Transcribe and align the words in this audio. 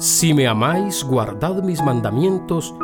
Si 0.00 0.32
me 0.32 0.48
amáis, 0.48 1.04
guardad 1.04 1.62
mis 1.62 1.82
mandamientos, 1.82 2.74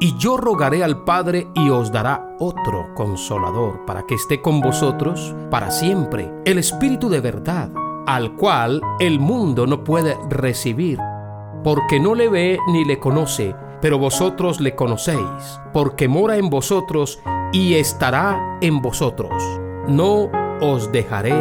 y 0.00 0.16
yo 0.18 0.36
rogaré 0.36 0.82
al 0.82 1.04
Padre 1.04 1.46
y 1.54 1.68
os 1.68 1.92
dará 1.92 2.34
otro 2.40 2.92
consolador 2.96 3.86
para 3.86 4.04
que 4.08 4.16
esté 4.16 4.42
con 4.42 4.60
vosotros 4.60 5.36
para 5.52 5.70
siempre, 5.70 6.34
el 6.44 6.58
Espíritu 6.58 7.08
de 7.08 7.20
verdad, 7.20 7.70
al 8.08 8.34
cual 8.34 8.82
el 8.98 9.20
mundo 9.20 9.68
no 9.68 9.84
puede 9.84 10.18
recibir, 10.28 10.98
porque 11.62 12.00
no 12.00 12.16
le 12.16 12.28
ve 12.28 12.58
ni 12.72 12.84
le 12.84 12.98
conoce, 12.98 13.54
pero 13.80 13.96
vosotros 13.96 14.60
le 14.60 14.74
conocéis, 14.74 15.60
porque 15.72 16.08
mora 16.08 16.38
en 16.38 16.50
vosotros 16.50 17.20
y 17.52 17.74
estará 17.74 18.58
en 18.60 18.82
vosotros. 18.82 19.30
No 19.86 20.28
os 20.60 20.90
dejaré 20.90 21.40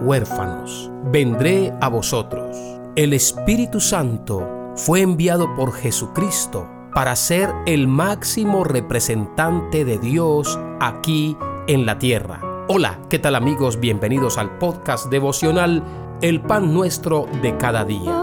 huérfanos, 0.00 0.92
vendré 1.06 1.74
a 1.80 1.88
vosotros. 1.88 2.56
El 2.94 3.14
Espíritu 3.14 3.80
Santo 3.80 4.59
fue 4.84 5.02
enviado 5.02 5.54
por 5.54 5.74
Jesucristo 5.74 6.66
para 6.94 7.14
ser 7.14 7.50
el 7.66 7.86
máximo 7.86 8.64
representante 8.64 9.84
de 9.84 9.98
Dios 9.98 10.58
aquí 10.80 11.36
en 11.66 11.84
la 11.84 11.98
tierra. 11.98 12.40
Hola, 12.66 12.98
¿qué 13.10 13.18
tal 13.18 13.34
amigos? 13.34 13.78
Bienvenidos 13.78 14.38
al 14.38 14.56
podcast 14.56 15.10
devocional 15.10 15.84
El 16.22 16.40
pan 16.40 16.72
nuestro 16.72 17.26
de 17.42 17.58
cada 17.58 17.84
día. 17.84 18.19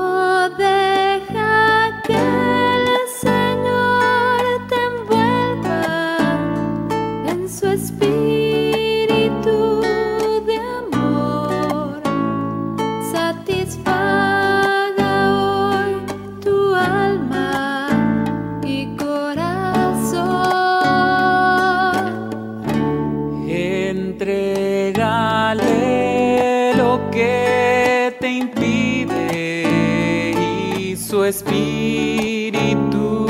Que 27.17 28.15
te 28.19 28.29
impide 28.29 30.35
y 30.79 30.95
su 30.95 31.25
espíritu 31.25 33.25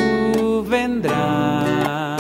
vendrá 0.68 2.18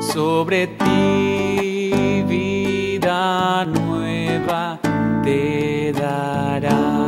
sobre 0.00 0.66
ti 0.66 2.24
vida 2.26 3.64
nueva 3.64 4.80
te 5.22 5.92
dará. 5.92 7.05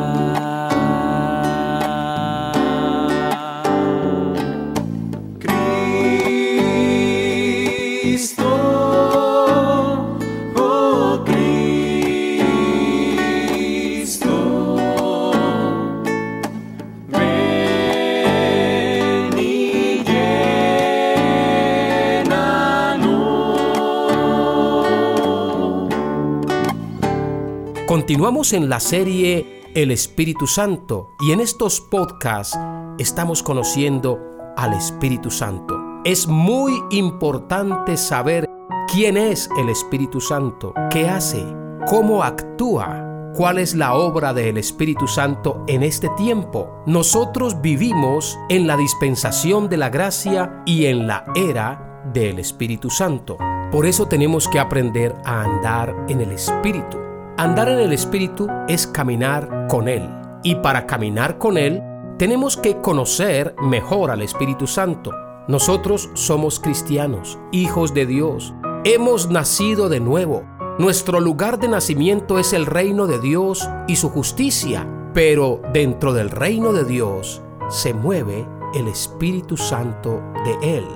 Continuamos 27.88 28.52
en 28.52 28.68
la 28.68 28.80
serie 28.80 29.62
El 29.74 29.90
Espíritu 29.90 30.46
Santo 30.46 31.14
y 31.20 31.32
en 31.32 31.40
estos 31.40 31.80
podcasts 31.80 32.54
estamos 32.98 33.42
conociendo 33.42 34.20
al 34.58 34.74
Espíritu 34.74 35.30
Santo. 35.30 35.74
Es 36.04 36.26
muy 36.28 36.82
importante 36.90 37.96
saber 37.96 38.46
quién 38.92 39.16
es 39.16 39.48
el 39.56 39.70
Espíritu 39.70 40.20
Santo, 40.20 40.74
qué 40.90 41.08
hace, 41.08 41.42
cómo 41.88 42.22
actúa, 42.22 43.32
cuál 43.34 43.56
es 43.56 43.74
la 43.74 43.94
obra 43.94 44.34
del 44.34 44.58
Espíritu 44.58 45.06
Santo 45.06 45.64
en 45.66 45.82
este 45.82 46.10
tiempo. 46.10 46.82
Nosotros 46.84 47.62
vivimos 47.62 48.38
en 48.50 48.66
la 48.66 48.76
dispensación 48.76 49.70
de 49.70 49.78
la 49.78 49.88
gracia 49.88 50.62
y 50.66 50.84
en 50.84 51.06
la 51.06 51.24
era 51.34 52.02
del 52.12 52.38
Espíritu 52.38 52.90
Santo. 52.90 53.38
Por 53.72 53.86
eso 53.86 54.08
tenemos 54.08 54.46
que 54.46 54.58
aprender 54.58 55.14
a 55.24 55.42
andar 55.42 55.96
en 56.10 56.20
el 56.20 56.32
Espíritu. 56.32 57.07
Andar 57.38 57.68
en 57.68 57.78
el 57.78 57.92
Espíritu 57.92 58.48
es 58.66 58.88
caminar 58.88 59.68
con 59.68 59.86
Él. 59.86 60.10
Y 60.42 60.56
para 60.56 60.86
caminar 60.86 61.38
con 61.38 61.56
Él, 61.56 61.80
tenemos 62.18 62.56
que 62.56 62.80
conocer 62.80 63.54
mejor 63.62 64.10
al 64.10 64.22
Espíritu 64.22 64.66
Santo. 64.66 65.12
Nosotros 65.46 66.10
somos 66.14 66.58
cristianos, 66.58 67.38
hijos 67.52 67.94
de 67.94 68.06
Dios. 68.06 68.54
Hemos 68.82 69.30
nacido 69.30 69.88
de 69.88 70.00
nuevo. 70.00 70.42
Nuestro 70.80 71.20
lugar 71.20 71.60
de 71.60 71.68
nacimiento 71.68 72.40
es 72.40 72.52
el 72.52 72.66
reino 72.66 73.06
de 73.06 73.20
Dios 73.20 73.70
y 73.86 73.94
su 73.94 74.10
justicia. 74.10 74.88
Pero 75.14 75.62
dentro 75.72 76.14
del 76.14 76.30
reino 76.30 76.72
de 76.72 76.84
Dios 76.84 77.40
se 77.68 77.94
mueve 77.94 78.48
el 78.74 78.88
Espíritu 78.88 79.56
Santo 79.56 80.20
de 80.44 80.78
Él. 80.78 80.86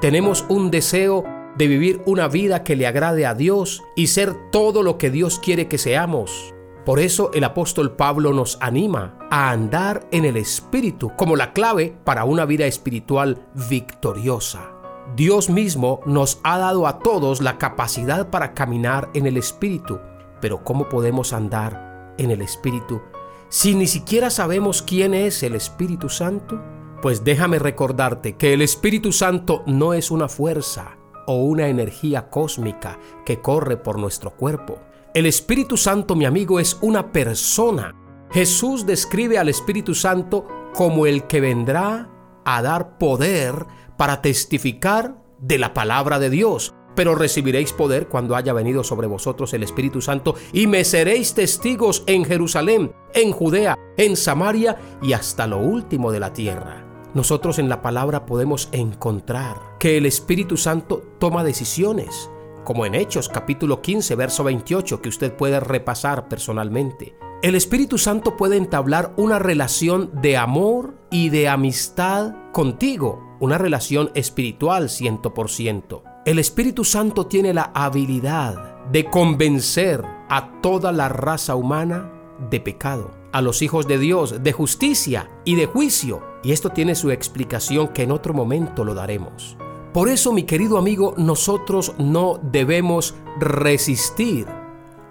Tenemos 0.00 0.46
un 0.48 0.70
deseo 0.70 1.24
de 1.56 1.66
vivir 1.66 2.02
una 2.06 2.28
vida 2.28 2.62
que 2.64 2.76
le 2.76 2.86
agrade 2.86 3.26
a 3.26 3.34
Dios 3.34 3.82
y 3.96 4.08
ser 4.08 4.34
todo 4.50 4.82
lo 4.82 4.98
que 4.98 5.10
Dios 5.10 5.38
quiere 5.38 5.68
que 5.68 5.78
seamos. 5.78 6.54
Por 6.84 6.98
eso 6.98 7.30
el 7.34 7.44
apóstol 7.44 7.94
Pablo 7.94 8.32
nos 8.32 8.56
anima 8.60 9.18
a 9.30 9.50
andar 9.50 10.08
en 10.10 10.24
el 10.24 10.36
Espíritu 10.36 11.12
como 11.16 11.36
la 11.36 11.52
clave 11.52 11.94
para 12.04 12.24
una 12.24 12.46
vida 12.46 12.66
espiritual 12.66 13.46
victoriosa. 13.68 14.72
Dios 15.14 15.50
mismo 15.50 16.00
nos 16.06 16.40
ha 16.42 16.58
dado 16.58 16.86
a 16.86 17.00
todos 17.00 17.42
la 17.42 17.58
capacidad 17.58 18.30
para 18.30 18.54
caminar 18.54 19.10
en 19.12 19.26
el 19.26 19.36
Espíritu, 19.36 20.00
pero 20.40 20.64
¿cómo 20.64 20.88
podemos 20.88 21.32
andar 21.32 22.14
en 22.16 22.30
el 22.30 22.42
Espíritu 22.42 23.02
si 23.48 23.74
ni 23.74 23.88
siquiera 23.88 24.30
sabemos 24.30 24.80
quién 24.80 25.12
es 25.12 25.42
el 25.42 25.56
Espíritu 25.56 26.08
Santo? 26.08 26.62
Pues 27.02 27.24
déjame 27.24 27.58
recordarte 27.58 28.36
que 28.36 28.52
el 28.52 28.62
Espíritu 28.62 29.12
Santo 29.12 29.64
no 29.66 29.92
es 29.92 30.10
una 30.10 30.28
fuerza 30.28 30.99
o 31.30 31.44
una 31.44 31.68
energía 31.68 32.28
cósmica 32.28 32.98
que 33.24 33.40
corre 33.40 33.76
por 33.76 33.98
nuestro 33.98 34.32
cuerpo. 34.32 34.78
El 35.14 35.26
Espíritu 35.26 35.76
Santo, 35.76 36.16
mi 36.16 36.24
amigo, 36.24 36.60
es 36.60 36.78
una 36.82 37.12
persona. 37.12 37.94
Jesús 38.30 38.86
describe 38.86 39.38
al 39.38 39.48
Espíritu 39.48 39.94
Santo 39.94 40.46
como 40.74 41.06
el 41.06 41.24
que 41.24 41.40
vendrá 41.40 42.10
a 42.44 42.62
dar 42.62 42.98
poder 42.98 43.66
para 43.96 44.22
testificar 44.22 45.16
de 45.38 45.58
la 45.58 45.72
palabra 45.72 46.18
de 46.18 46.30
Dios. 46.30 46.74
Pero 46.96 47.14
recibiréis 47.14 47.72
poder 47.72 48.08
cuando 48.08 48.34
haya 48.34 48.52
venido 48.52 48.82
sobre 48.82 49.06
vosotros 49.06 49.54
el 49.54 49.62
Espíritu 49.62 50.00
Santo 50.00 50.34
y 50.52 50.66
me 50.66 50.84
seréis 50.84 51.34
testigos 51.34 52.02
en 52.06 52.24
Jerusalén, 52.24 52.92
en 53.14 53.30
Judea, 53.30 53.76
en 53.96 54.16
Samaria 54.16 54.78
y 55.00 55.12
hasta 55.12 55.46
lo 55.46 55.58
último 55.58 56.10
de 56.10 56.20
la 56.20 56.32
tierra. 56.32 56.89
Nosotros 57.12 57.58
en 57.58 57.68
la 57.68 57.82
palabra 57.82 58.24
podemos 58.24 58.68
encontrar 58.70 59.56
que 59.80 59.96
el 59.96 60.06
Espíritu 60.06 60.56
Santo 60.56 61.02
toma 61.18 61.42
decisiones, 61.42 62.30
como 62.62 62.86
en 62.86 62.94
Hechos 62.94 63.28
capítulo 63.28 63.82
15, 63.82 64.14
verso 64.14 64.44
28, 64.44 65.02
que 65.02 65.08
usted 65.08 65.34
puede 65.34 65.58
repasar 65.58 66.28
personalmente. 66.28 67.16
El 67.42 67.56
Espíritu 67.56 67.98
Santo 67.98 68.36
puede 68.36 68.56
entablar 68.56 69.12
una 69.16 69.40
relación 69.40 70.10
de 70.22 70.36
amor 70.36 70.94
y 71.10 71.30
de 71.30 71.48
amistad 71.48 72.34
contigo, 72.52 73.36
una 73.40 73.58
relación 73.58 74.12
espiritual 74.14 74.84
100%. 74.88 76.02
El 76.26 76.38
Espíritu 76.38 76.84
Santo 76.84 77.26
tiene 77.26 77.52
la 77.52 77.72
habilidad 77.74 78.86
de 78.92 79.06
convencer 79.06 80.04
a 80.28 80.60
toda 80.60 80.92
la 80.92 81.08
raza 81.08 81.56
humana 81.56 82.19
de 82.50 82.60
pecado, 82.60 83.10
a 83.32 83.42
los 83.42 83.62
hijos 83.62 83.86
de 83.86 83.98
Dios 83.98 84.42
de 84.42 84.52
justicia 84.52 85.30
y 85.44 85.56
de 85.56 85.66
juicio. 85.66 86.22
Y 86.42 86.52
esto 86.52 86.70
tiene 86.70 86.94
su 86.94 87.10
explicación 87.10 87.88
que 87.88 88.02
en 88.02 88.12
otro 88.12 88.32
momento 88.32 88.84
lo 88.84 88.94
daremos. 88.94 89.56
Por 89.92 90.08
eso, 90.08 90.32
mi 90.32 90.44
querido 90.44 90.78
amigo, 90.78 91.14
nosotros 91.16 91.94
no 91.98 92.38
debemos 92.42 93.14
resistir 93.40 94.46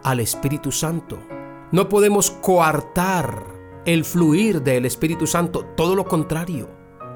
al 0.03 0.21
Espíritu 0.21 0.71
Santo. 0.71 1.19
No 1.71 1.89
podemos 1.89 2.31
coartar 2.31 3.43
el 3.85 4.05
fluir 4.05 4.61
del 4.61 4.85
Espíritu 4.85 5.27
Santo, 5.27 5.65
todo 5.75 5.95
lo 5.95 6.05
contrario. 6.05 6.69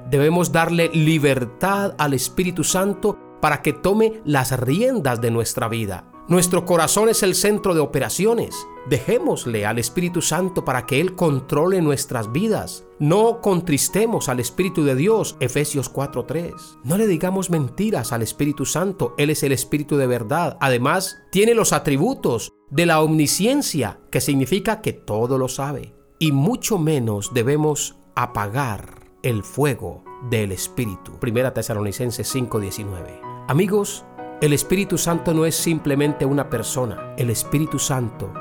Debemos 0.10 0.52
darle 0.52 0.90
libertad 0.94 1.96
al 1.98 2.14
Espíritu 2.14 2.64
Santo 2.64 3.18
para 3.42 3.62
que 3.62 3.74
tome 3.74 4.22
las 4.26 4.60
riendas 4.60 5.22
de 5.22 5.32
nuestra 5.32 5.68
vida. 5.68 6.13
Nuestro 6.30 6.64
corazón 6.66 7.10
es 7.10 7.22
el 7.22 7.36
centro 7.36 7.74
de 7.74 7.82
operaciones. 7.82 8.66
Dejémosle 8.90 9.66
al 9.66 9.78
Espíritu 9.78 10.22
Santo 10.22 10.64
para 10.64 10.86
que 10.86 11.02
Él 11.02 11.16
controle 11.16 11.82
nuestras 11.82 12.32
vidas. 12.32 12.86
No 12.98 13.42
contristemos 13.42 14.30
al 14.30 14.40
Espíritu 14.40 14.86
de 14.86 14.96
Dios, 14.96 15.36
Efesios 15.42 15.90
4:3. 15.90 16.80
No 16.86 16.98
le 16.98 17.08
digamos 17.08 17.50
mentiras 17.50 18.14
al 18.14 18.22
Espíritu 18.22 18.66
Santo, 18.66 19.16
Él 19.18 19.32
es 19.32 19.44
el 19.44 19.52
Espíritu 19.52 19.98
de 19.98 20.08
verdad. 20.08 20.58
Además, 20.62 21.18
tiene 21.30 21.54
los 21.54 21.74
atributos 21.74 22.54
de 22.70 22.86
la 22.86 23.02
omnisciencia, 23.02 24.00
que 24.10 24.22
significa 24.22 24.80
que 24.80 24.94
todo 24.94 25.38
lo 25.38 25.50
sabe. 25.50 25.94
Y 26.20 26.32
mucho 26.32 26.80
menos 26.80 27.34
debemos 27.34 27.98
apagar 28.16 29.12
el 29.24 29.44
fuego 29.44 30.06
del 30.30 30.54
Espíritu. 30.54 31.20
Primera 31.20 31.54
Tesalonicenses 31.54 32.34
5:19. 32.34 33.20
Amigos, 33.50 34.06
el 34.42 34.54
Espíritu 34.54 34.98
Santo 34.98 35.34
no 35.34 35.46
es 35.46 35.56
simplemente 35.56 36.26
una 36.26 36.50
persona, 36.50 37.14
el 37.18 37.30
Espíritu 37.30 37.80
Santo 37.80 38.34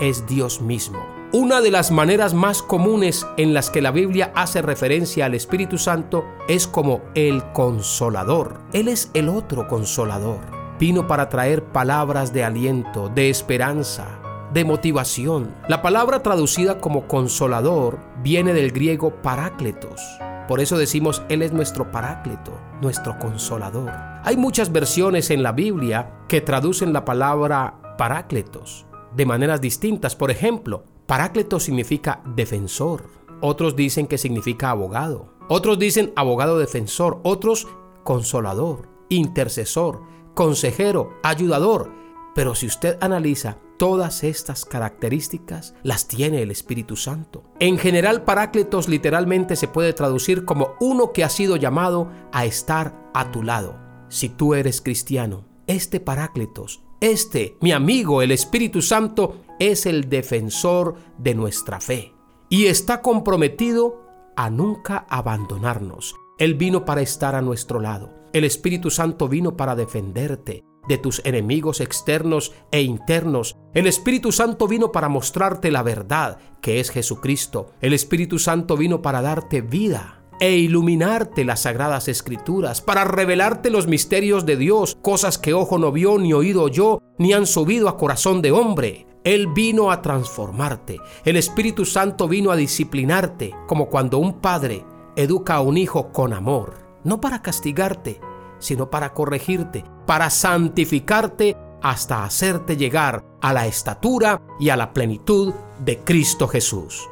es 0.00 0.26
Dios 0.26 0.60
mismo. 0.60 0.98
Una 1.32 1.60
de 1.60 1.70
las 1.70 1.90
maneras 1.90 2.32
más 2.32 2.62
comunes 2.62 3.26
en 3.36 3.52
las 3.52 3.68
que 3.68 3.82
la 3.82 3.90
Biblia 3.90 4.32
hace 4.34 4.62
referencia 4.62 5.26
al 5.26 5.34
Espíritu 5.34 5.76
Santo 5.76 6.24
es 6.48 6.66
como 6.66 7.02
el 7.14 7.42
consolador. 7.52 8.60
Él 8.72 8.88
es 8.88 9.10
el 9.12 9.28
otro 9.28 9.68
consolador. 9.68 10.40
Vino 10.78 11.06
para 11.06 11.28
traer 11.28 11.64
palabras 11.64 12.32
de 12.32 12.44
aliento, 12.44 13.10
de 13.10 13.28
esperanza, 13.28 14.20
de 14.54 14.64
motivación. 14.64 15.54
La 15.68 15.82
palabra 15.82 16.22
traducida 16.22 16.80
como 16.80 17.06
consolador 17.06 17.98
viene 18.22 18.54
del 18.54 18.72
griego 18.72 19.20
parácletos. 19.20 20.00
Por 20.48 20.60
eso 20.60 20.78
decimos, 20.78 21.22
Él 21.28 21.42
es 21.42 21.52
nuestro 21.52 21.92
parácleto, 21.92 22.58
nuestro 22.80 23.18
consolador. 23.18 23.92
Hay 24.24 24.38
muchas 24.38 24.72
versiones 24.72 25.30
en 25.30 25.42
la 25.42 25.52
Biblia 25.52 26.24
que 26.26 26.40
traducen 26.40 26.94
la 26.94 27.04
palabra 27.04 27.96
parácletos 27.98 28.86
de 29.14 29.26
maneras 29.26 29.60
distintas. 29.60 30.16
Por 30.16 30.30
ejemplo, 30.30 30.84
parácleto 31.06 31.60
significa 31.60 32.22
defensor. 32.34 33.10
Otros 33.42 33.76
dicen 33.76 34.06
que 34.06 34.16
significa 34.16 34.70
abogado. 34.70 35.34
Otros 35.50 35.78
dicen 35.78 36.14
abogado 36.16 36.58
defensor. 36.58 37.20
Otros 37.24 37.68
consolador, 38.02 38.88
intercesor, 39.10 40.00
consejero, 40.32 41.10
ayudador. 41.22 41.92
Pero 42.34 42.54
si 42.54 42.66
usted 42.66 42.96
analiza 43.02 43.58
todas 43.78 44.24
estas 44.24 44.64
características, 44.64 45.74
las 45.82 46.08
tiene 46.08 46.42
el 46.42 46.50
Espíritu 46.50 46.96
Santo. 46.96 47.44
En 47.60 47.78
general, 47.78 48.24
Paráclitos 48.24 48.88
literalmente 48.88 49.56
se 49.56 49.68
puede 49.68 49.92
traducir 49.92 50.44
como 50.44 50.74
uno 50.80 51.12
que 51.12 51.24
ha 51.24 51.28
sido 51.28 51.56
llamado 51.56 52.10
a 52.32 52.44
estar 52.44 53.10
a 53.14 53.30
tu 53.30 53.42
lado. 53.42 53.78
Si 54.08 54.28
tú 54.28 54.54
eres 54.54 54.80
cristiano, 54.80 55.46
este 55.66 56.00
Paráclitos, 56.00 56.82
este, 57.00 57.56
mi 57.60 57.72
amigo, 57.72 58.22
el 58.22 58.32
Espíritu 58.32 58.82
Santo, 58.82 59.42
es 59.58 59.86
el 59.86 60.08
defensor 60.08 60.96
de 61.16 61.34
nuestra 61.34 61.80
fe 61.80 62.12
y 62.48 62.66
está 62.66 63.02
comprometido 63.02 64.02
a 64.36 64.50
nunca 64.50 65.06
abandonarnos. 65.08 66.14
Él 66.38 66.54
vino 66.54 66.84
para 66.84 67.02
estar 67.02 67.34
a 67.34 67.42
nuestro 67.42 67.80
lado. 67.80 68.14
El 68.32 68.44
Espíritu 68.44 68.90
Santo 68.90 69.28
vino 69.28 69.56
para 69.56 69.74
defenderte, 69.74 70.64
de 70.88 70.98
tus 70.98 71.22
enemigos 71.24 71.80
externos 71.80 72.52
e 72.72 72.82
internos. 72.82 73.56
El 73.74 73.86
Espíritu 73.86 74.32
Santo 74.32 74.66
vino 74.66 74.90
para 74.90 75.08
mostrarte 75.08 75.70
la 75.70 75.82
verdad, 75.82 76.38
que 76.60 76.80
es 76.80 76.90
Jesucristo. 76.90 77.72
El 77.80 77.92
Espíritu 77.92 78.38
Santo 78.38 78.76
vino 78.76 79.02
para 79.02 79.22
darte 79.22 79.60
vida 79.60 80.22
e 80.40 80.56
iluminarte 80.56 81.44
las 81.44 81.62
sagradas 81.62 82.08
escrituras, 82.08 82.80
para 82.80 83.04
revelarte 83.04 83.70
los 83.70 83.86
misterios 83.86 84.46
de 84.46 84.56
Dios, 84.56 84.96
cosas 85.02 85.38
que 85.38 85.54
ojo 85.54 85.78
no 85.78 85.92
vio, 85.92 86.18
ni 86.18 86.32
oído 86.32 86.62
oyó, 86.62 87.02
ni 87.18 87.32
han 87.32 87.46
subido 87.46 87.88
a 87.88 87.96
corazón 87.96 88.40
de 88.40 88.52
hombre. 88.52 89.06
Él 89.24 89.48
vino 89.48 89.90
a 89.90 90.00
transformarte. 90.00 90.98
El 91.24 91.36
Espíritu 91.36 91.84
Santo 91.84 92.28
vino 92.28 92.50
a 92.50 92.56
disciplinarte, 92.56 93.54
como 93.66 93.88
cuando 93.88 94.18
un 94.18 94.40
padre 94.40 94.84
educa 95.16 95.56
a 95.56 95.60
un 95.60 95.76
hijo 95.76 96.12
con 96.12 96.32
amor, 96.32 96.74
no 97.04 97.20
para 97.20 97.42
castigarte, 97.42 98.20
sino 98.60 98.90
para 98.90 99.12
corregirte, 99.12 99.84
para 100.08 100.30
santificarte 100.30 101.54
hasta 101.82 102.24
hacerte 102.24 102.78
llegar 102.78 103.26
a 103.42 103.52
la 103.52 103.66
estatura 103.66 104.40
y 104.58 104.70
a 104.70 104.76
la 104.78 104.94
plenitud 104.94 105.52
de 105.84 105.98
Cristo 105.98 106.48
Jesús. 106.48 107.10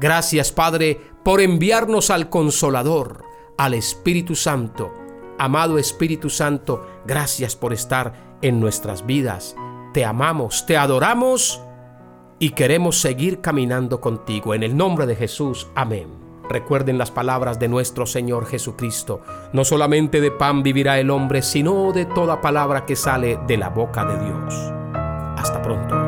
Gracias 0.00 0.50
Padre 0.50 1.00
por 1.22 1.40
enviarnos 1.40 2.10
al 2.10 2.28
Consolador, 2.28 3.22
al 3.56 3.74
Espíritu 3.74 4.34
Santo. 4.34 4.92
Amado 5.38 5.78
Espíritu 5.78 6.28
Santo, 6.28 6.84
gracias 7.06 7.54
por 7.54 7.72
estar 7.72 8.36
en 8.42 8.58
nuestras 8.58 9.06
vidas. 9.06 9.54
Te 9.94 10.04
amamos, 10.04 10.66
te 10.66 10.76
adoramos 10.76 11.60
y 12.40 12.50
queremos 12.50 13.00
seguir 13.00 13.40
caminando 13.40 14.00
contigo. 14.00 14.52
En 14.52 14.64
el 14.64 14.76
nombre 14.76 15.06
de 15.06 15.14
Jesús, 15.14 15.68
amén. 15.76 16.25
Recuerden 16.48 16.98
las 16.98 17.10
palabras 17.10 17.58
de 17.58 17.68
nuestro 17.68 18.06
Señor 18.06 18.46
Jesucristo. 18.46 19.20
No 19.52 19.64
solamente 19.64 20.20
de 20.20 20.30
pan 20.30 20.62
vivirá 20.62 20.98
el 20.98 21.10
hombre, 21.10 21.42
sino 21.42 21.92
de 21.92 22.04
toda 22.06 22.40
palabra 22.40 22.86
que 22.86 22.96
sale 22.96 23.38
de 23.46 23.56
la 23.56 23.68
boca 23.68 24.04
de 24.04 24.24
Dios. 24.24 24.54
Hasta 25.36 25.60
pronto. 25.62 26.05